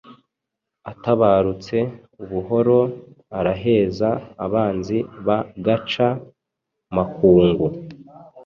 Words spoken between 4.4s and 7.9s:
abanzi ba Gaca-makungu.